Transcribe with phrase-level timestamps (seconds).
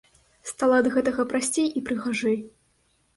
[0.51, 2.37] Стала ад гэтага прасцей і прыгажэй.